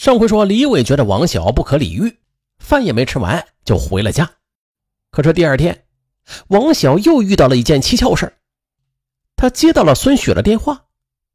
[0.00, 2.16] 上回说李伟觉得王晓不可理喻，
[2.58, 4.32] 饭也没吃完就回了家。
[5.10, 5.84] 可是第二天，
[6.48, 8.34] 王晓又遇到了一件蹊跷事
[9.36, 10.86] 他接到了孙雪的电话，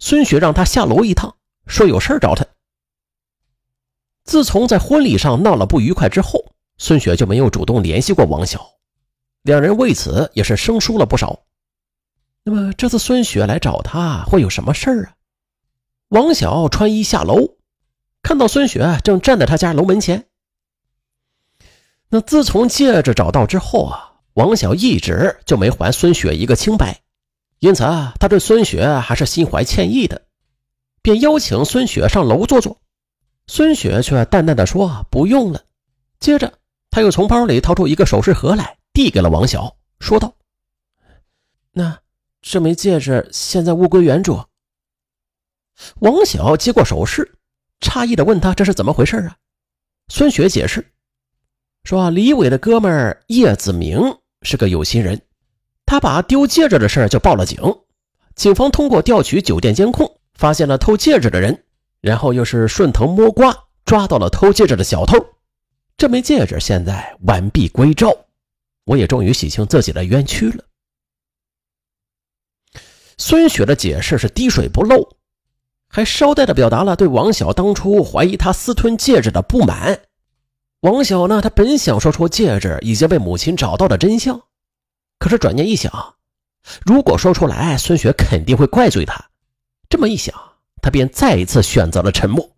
[0.00, 1.36] 孙雪让他下楼一趟，
[1.68, 2.44] 说有事找他。
[4.24, 6.44] 自从在婚礼上闹了不愉快之后，
[6.78, 8.72] 孙雪就没有主动联系过王晓，
[9.42, 11.44] 两人为此也是生疏了不少。
[12.42, 15.14] 那么这次孙雪来找他会有什么事儿啊？
[16.08, 17.57] 王晓穿衣下楼。
[18.22, 20.26] 看到孙雪正站在他家楼门前，
[22.08, 27.00] 那自从戒指找到之后啊，王晓一直就没还孙雪一个清白，
[27.58, 30.22] 因此啊，他对孙雪还是心怀歉意的，
[31.00, 32.78] 便邀请孙雪上楼坐坐。
[33.46, 35.64] 孙雪却淡淡的说：“不用了。”
[36.20, 36.52] 接着，
[36.90, 40.34] 他又从包里掏出一个首饰盒来，递给了王晓，说道
[41.72, 41.98] ：“那
[42.42, 44.44] 这枚戒指现在物归原主。”
[46.00, 47.37] 王晓接过首饰。
[47.98, 49.36] 诧异的问他：“这是怎么回事啊？”
[50.06, 50.92] 孙雪解释
[51.82, 54.00] 说：“李伟的哥们叶子明
[54.42, 55.20] 是个有心人，
[55.84, 57.60] 他把丢戒指的事就报了警。
[58.36, 61.64] 警方通过调取酒店监控，发现了偷戒指的人，
[62.00, 63.52] 然后又是顺藤摸瓜
[63.84, 65.18] 抓到了偷戒指的小偷。
[65.96, 68.16] 这枚戒指现在完璧归赵，
[68.84, 70.64] 我也终于洗清自己的冤屈了。”
[73.18, 75.17] 孙雪的解释是滴水不漏。
[75.88, 80.00] 还捎带的表达了对王晓当初怀疑他私吞戒指的不满。
[80.80, 84.42] 王晓呢，他本想说出戒指已经被母亲找到的真相，
[85.18, 86.14] 可是转念一想，
[86.84, 89.30] 如果说出来，孙雪肯定会怪罪他。
[89.88, 90.34] 这么一想，
[90.82, 92.48] 他便再一次选择了沉默。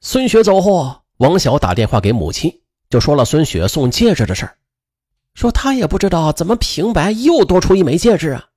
[0.00, 2.60] 孙雪走后，王晓打电话给母亲，
[2.90, 4.50] 就说了孙雪送戒指的事
[5.34, 8.48] 说他也不知道怎么平白又多出一枚戒指啊。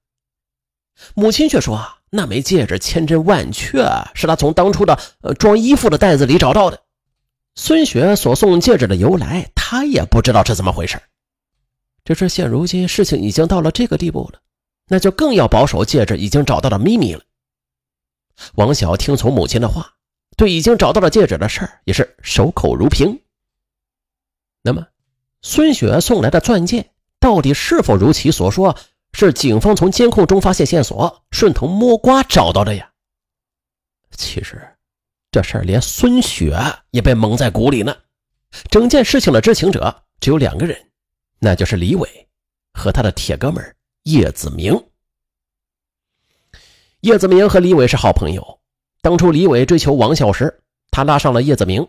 [1.13, 2.00] 母亲却说。
[2.13, 6.81] 那枚戒指千真万确是他从当初的呃装衣服的袋子里找到的。
[7.55, 11.01] 孙雪所送戒指的由来，他也不知道是怎么回事。
[12.03, 14.41] 只是现如今事情已经到了这个地步了，
[14.87, 17.21] 那就更要保守戒指已经找到的秘密了。
[18.55, 19.93] 王晓听从母亲的话，
[20.35, 23.21] 对已经找到了戒指的事儿也是守口如瓶。
[24.63, 24.85] 那么，
[25.41, 26.91] 孙雪送来的钻戒
[27.21, 28.77] 到底是否如其所说？
[29.13, 32.91] 是警方从监控中发现线索，顺藤摸瓜找到的呀。
[34.11, 34.61] 其实，
[35.31, 36.57] 这事儿连孙雪
[36.91, 37.95] 也被蒙在鼓里呢。
[38.69, 40.77] 整件事情的知情者只有两个人，
[41.39, 42.27] 那就是李伟
[42.73, 44.81] 和他的铁哥们叶子明。
[46.99, 48.59] 叶子明和李伟是好朋友。
[49.01, 50.61] 当初李伟追求王晓时，
[50.91, 51.87] 他拉上了叶子明，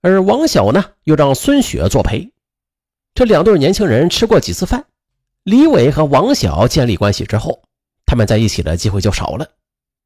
[0.00, 2.32] 而王晓呢，又让孙雪作陪。
[3.14, 4.86] 这两对年轻人吃过几次饭。
[5.44, 7.62] 李伟和王晓建立关系之后，
[8.06, 9.48] 他们在一起的机会就少了。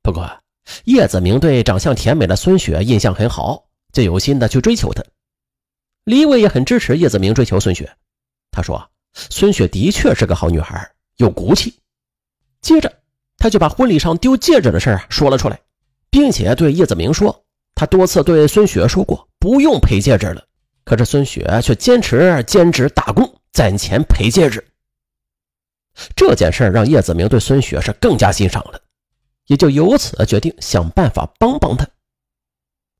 [0.03, 0.31] 不过，
[0.85, 5.05] 叶子明对长相甜美的孙雪印象很好，就有心的去追求她。
[6.05, 7.91] 李伟也很支持叶子明追求孙雪。
[8.51, 11.75] 他说：“孙雪的确是个好女孩，有骨气。”
[12.63, 12.91] 接着，
[13.37, 15.61] 他就把婚礼上丢戒指的事说了出来，
[16.09, 20.43] 并且对叶子明说：“他多次对孙雪说过不用赔戒指了，
[20.85, 24.67] 可是孙雪却坚持兼职打工攒钱赔戒指。”
[26.15, 28.81] 这件事让叶子明对孙雪是更加欣赏了，
[29.47, 31.87] 也就由此决定想办法帮帮他。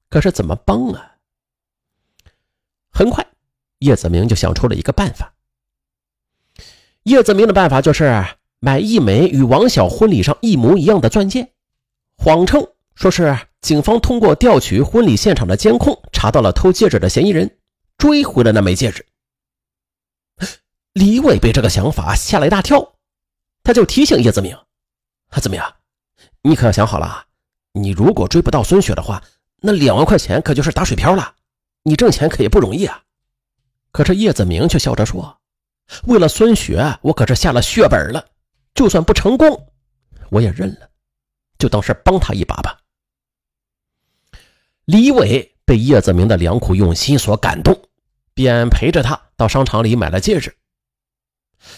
[0.09, 1.12] 可是怎么帮啊？
[2.91, 3.27] 很快，
[3.81, 5.35] 叶子明就想出了一个办法。
[7.03, 8.25] 叶子明的办法就是
[8.59, 11.53] 买一枚与王晓婚礼上一模一样的钻戒，
[12.17, 17.59] 谎称说是警方通过调取婚礼现场的监控查到了偷戒指的嫌疑人，
[17.99, 19.05] 追回了那枚戒指。
[20.97, 22.95] 李伟被这个想法吓了一大跳，
[23.62, 24.57] 他就提醒叶子明
[25.43, 25.75] ：“怎么样？
[26.41, 27.27] 你可要想好了，
[27.73, 29.23] 你如果追不到孙雪的话，
[29.56, 31.35] 那两万块钱可就是打水漂了。
[31.83, 33.03] 你挣钱可也不容易啊。”
[33.93, 35.39] 可是叶子明却笑着说
[36.09, 38.27] ：“为了孙雪，我可是下了血本了。
[38.73, 39.69] 就算不成功，
[40.31, 40.89] 我也认了，
[41.59, 42.81] 就当是帮他一把吧。”
[44.87, 47.79] 李伟被叶子明的良苦用心所感动，
[48.32, 50.56] 便陪着他到商场里买了戒指。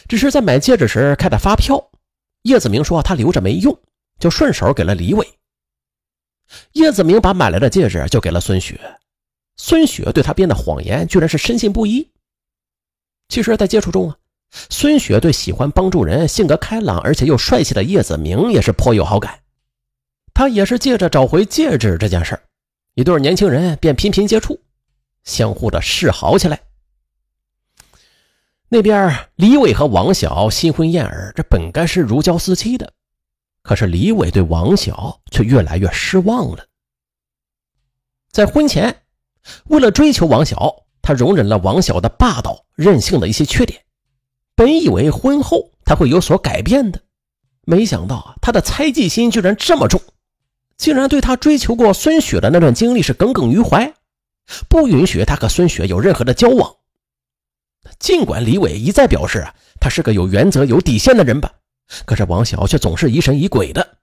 [0.08, 1.90] 只是在买戒指时开的发票，
[2.42, 3.78] 叶子明说他留着没用，
[4.18, 5.26] 就顺手给了李伟。
[6.72, 8.80] 叶子明把买来的戒指就给了孙雪，
[9.56, 12.10] 孙雪对他编的谎言居然是深信不疑。
[13.28, 14.16] 其实，在接触中啊，
[14.70, 19.38] 孙雪对喜欢帮助人、性格开朗而且又帅气的叶子明也是颇有好感。
[20.32, 22.38] 他也是借着找回戒指这件事
[22.94, 24.58] 一对年轻人便频频接触，
[25.24, 26.58] 相互的示好起来。
[28.70, 32.92] 那边李伟和王晓新婚燕尔，这本该是如胶似漆的，
[33.62, 36.66] 可是李伟对王晓却越来越失望了。
[38.30, 39.02] 在婚前，
[39.68, 43.80] 为了追求王小，他容忍了王小的霸道、任性的一些缺点。
[44.54, 47.00] 本以为婚后他会有所改变的，
[47.62, 49.98] 没想到啊，他的猜忌心居然这么重，
[50.76, 53.94] 竟然对他追求过孙雪的那段经历是耿耿于怀，
[54.68, 56.74] 不允许他和孙雪有任何的交往。
[57.98, 61.52] 尽管李伟一再表示啊，他是个有原则、有底线的人吧，
[62.04, 63.98] 可是王小却总是疑神疑鬼的。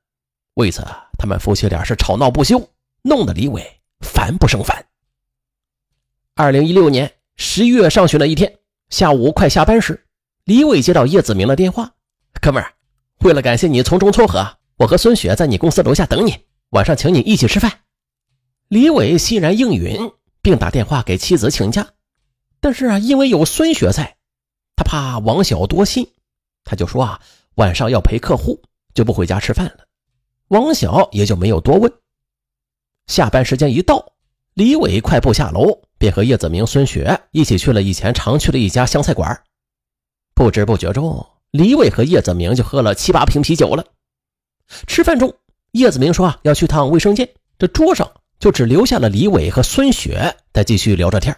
[0.56, 0.86] 为此，
[1.18, 2.69] 他们夫妻俩是吵闹不休，
[3.01, 3.63] 弄得李伟
[4.01, 4.86] 烦不胜烦。
[6.33, 8.57] 二零一六年十一月上旬的一天
[8.89, 10.06] 下午快下班时，
[10.44, 11.94] 李伟接到叶子明的电话
[12.41, 12.74] ：“哥们儿，
[13.19, 16.38] 为了感谢你从中撮合，我和孙雪在你公司楼下等你，
[16.71, 17.71] 晚上请你一起吃饭。”
[18.68, 21.88] 李伟欣然应允，并打电话给妻子请假。
[22.65, 24.15] 但是啊，因为有孙雪在，
[24.75, 26.09] 他怕王小多心，
[26.63, 27.21] 他就说啊，
[27.57, 28.59] 晚上要陪客户，
[28.95, 29.85] 就不回家吃饭了。
[30.47, 31.94] 王小也就没有多问。
[33.06, 34.13] 下班时间一到，
[34.56, 39.44] 李伟快步下楼，便和叶子明、孙雪一起去了以前常去的一家湘菜馆。
[40.33, 43.85] 不知不觉中，李伟和叶子明就喝了七八瓶啤酒了。
[44.88, 45.31] 吃饭中，
[45.73, 47.29] 叶子明说啊要去趟卫生间，
[47.59, 51.38] 这桌上就只留下了李伟和孙雪在继续聊着天。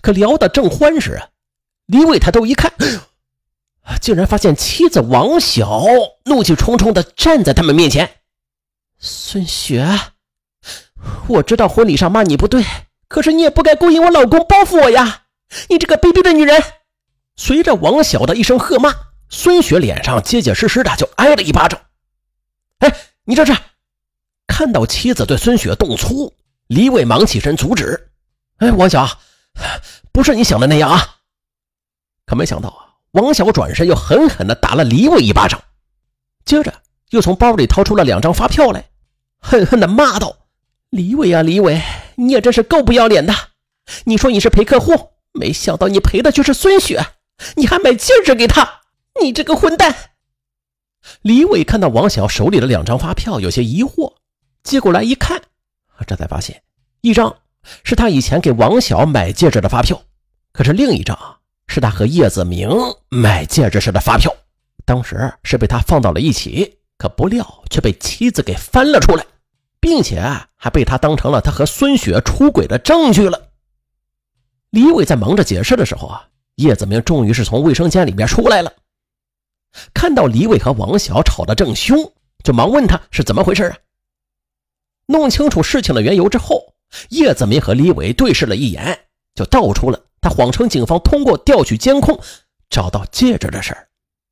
[0.00, 1.22] 可聊得正欢时，
[1.86, 2.72] 李伟抬头一看。
[4.00, 5.84] 竟然发现妻子王晓
[6.24, 8.20] 怒气冲冲地站在他们面前。
[8.98, 9.86] 孙雪，
[11.28, 12.64] 我知道婚礼上骂你不对，
[13.08, 15.24] 可是你也不该勾引我老公报复我呀！
[15.68, 16.62] 你这个卑鄙的女人！
[17.36, 18.94] 随着王晓的一声喝骂，
[19.28, 21.78] 孙雪脸上结结实实的就挨了一巴掌。
[22.78, 23.54] 哎，你这是！
[24.46, 26.32] 看到妻子对孙雪动粗，
[26.68, 28.10] 李伟忙起身阻止。
[28.56, 29.06] 哎，王晓，
[30.14, 31.16] 不是你想的那样啊！
[32.24, 32.94] 可没想到啊！
[33.10, 35.60] 王小转身又狠狠地打了李伟一巴掌，
[36.44, 36.72] 接着
[37.10, 38.90] 又从包里掏出了两张发票来，
[39.40, 40.36] 恨恨地骂道
[40.90, 41.82] ：“李伟啊，李伟，
[42.14, 43.34] 你也真是够不要脸的！
[44.04, 47.04] 你说你是陪客户，没想到你陪的却是孙雪，
[47.56, 48.82] 你还买戒指给她，
[49.20, 50.12] 你这个混蛋！”
[51.22, 54.14] 李伟看到王小手里的两张发票，有些疑惑，
[54.62, 55.42] 接过来一看，
[56.06, 56.62] 这才发现
[57.00, 57.36] 一张
[57.82, 60.02] 是他以前给王小买戒指的发票，
[60.52, 61.18] 可是另一张。
[61.66, 62.68] 是他和叶子明
[63.08, 64.30] 买戒指时的发票，
[64.84, 69.24] 当时是被他放到了一起，可不料却被妻子给翻了出来，
[69.80, 70.22] 并且
[70.56, 73.48] 还被他当成了他和孙雪出轨的证据了。
[74.70, 78.70] 李伟在忙着解释的时候啊，叶子明终于是从卫生间里面出来了，
[79.94, 82.12] 看到李伟和王晓吵得正凶，
[82.44, 83.78] 就忙问他是怎么回事啊。
[85.06, 86.73] 弄清楚事情的缘由之后，
[87.10, 90.00] 叶子明和李伟对视了一眼，就道出了。
[90.20, 92.18] 他谎称警方通过调取监控
[92.70, 93.88] 找到戒指的事儿，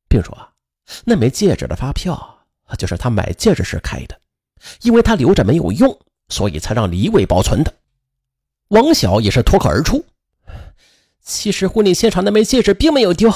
[0.08, 0.36] 并说
[1.04, 2.46] 那枚戒指的发票
[2.78, 4.18] 就是他买戒指时开的，
[4.80, 5.98] 因为他留着没有用，
[6.28, 7.74] 所以才让李伟保存的。
[8.68, 10.06] 王晓也是脱口而出
[11.22, 13.30] ：“其实婚礼现场那枚戒指并没有丢，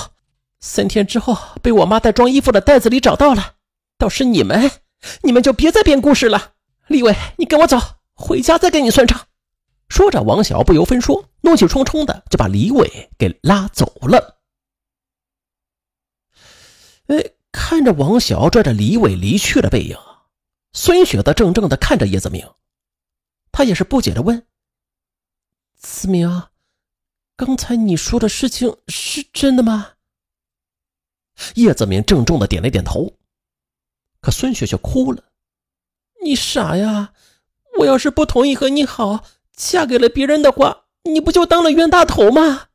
[0.61, 3.57] 三天之后被我妈在装衣服的袋子里找到了。
[3.99, 4.71] 倒是你们，
[5.23, 6.53] 你们就别再编故事了。
[6.87, 7.79] 李伟，你跟我走，
[8.17, 9.29] 回家再跟你算账。”
[9.89, 14.41] 说着，王晓不由分说，怒气冲冲的就把李伟给拉走了。
[17.07, 19.97] 哎，看着王晓拽着李伟离去的背影，
[20.73, 22.53] 孙雪则怔怔的看着叶子明，
[23.53, 24.45] 他也是不解的问
[25.79, 26.49] ：“子明，
[27.37, 29.93] 刚才你说的事情是真的吗？”
[31.55, 33.13] 叶子明郑重的点了点头，
[34.21, 35.23] 可孙雪却哭了
[36.25, 37.13] ：“你傻呀！
[37.79, 39.25] 我要是不同意和你好。”
[39.57, 42.69] 嫁给了别人的话，你不就当了冤大头吗？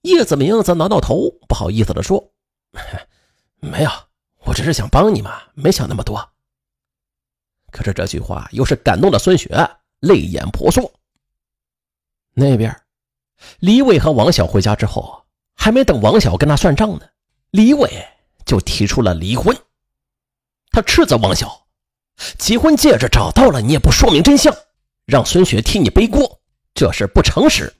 [0.00, 2.32] 叶子明则挠挠头，不好意思的说
[3.60, 3.90] ：“没有，
[4.44, 6.30] 我只是想帮你嘛，没想那么多。”
[7.70, 9.50] 可是这句话又是感动了孙雪，
[10.00, 10.90] 泪眼婆娑。
[12.32, 12.74] 那边，
[13.58, 17.02] 李伟和王晓回家之后，还没等王晓跟他算账呢，
[17.50, 17.90] 李伟
[18.46, 19.54] 就提出了离婚。
[20.70, 21.65] 他斥责王晓
[22.38, 24.54] ：“结婚戒指找到了，你也不说明真相。”
[25.06, 26.40] 让孙雪替你背锅，
[26.74, 27.72] 这是不诚实。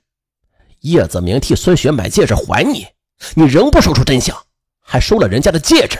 [0.79, 2.87] 叶子明替孙雪买戒指还你，
[3.35, 4.37] 你仍不说出真相，
[4.79, 5.99] 还收了人家的戒指，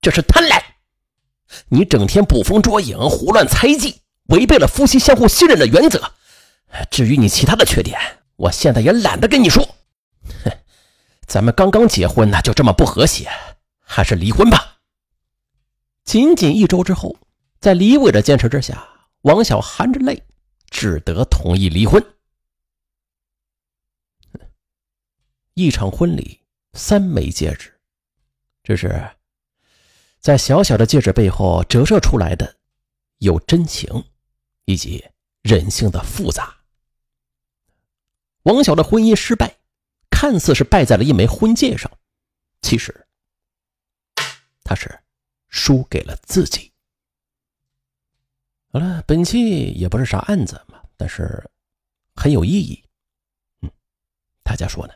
[0.00, 0.62] 这是贪婪。
[1.68, 6.12] 你整天捕风捉影、胡乱猜忌，违背了夫妻相互信任的原则。
[6.90, 7.98] 至于你其他的缺点，
[8.36, 9.66] 我现在也懒得跟你说。
[10.44, 10.52] 哼，
[11.26, 13.28] 咱们刚刚结婚呢，就这么不和谐，
[13.80, 14.76] 还是离婚吧。
[16.04, 17.16] 仅仅一周之后，
[17.60, 18.88] 在李伟的坚持之下，
[19.22, 20.22] 王晓含着泪。
[20.70, 22.04] 只得同意离婚。
[25.54, 26.42] 一场婚礼，
[26.74, 27.80] 三枚戒指，
[28.62, 29.16] 这是
[30.20, 32.58] 在小小的戒指背后折射出来的，
[33.16, 34.04] 有真情，
[34.66, 35.02] 以及
[35.40, 36.58] 人性的复杂。
[38.42, 39.56] 王晓的婚姻失败，
[40.10, 41.90] 看似是败在了一枚婚戒上，
[42.60, 43.08] 其实
[44.62, 45.00] 他是
[45.48, 46.70] 输给了自己。
[48.78, 51.50] 好了，本期也不是啥案子嘛，但是
[52.14, 52.80] 很有意义。
[53.60, 53.68] 嗯，
[54.44, 54.94] 大家说呢？